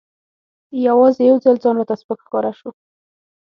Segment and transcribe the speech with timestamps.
[0.87, 2.69] یوازې یو ځل ځان راته سپک ښکاره شو.